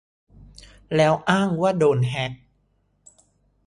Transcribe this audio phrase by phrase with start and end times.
[0.95, 2.31] แล้วอ้างว่าโดนแฮค